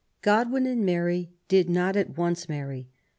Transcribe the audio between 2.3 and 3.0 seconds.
marry.